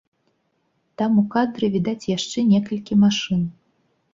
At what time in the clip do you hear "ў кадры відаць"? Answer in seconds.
1.23-2.09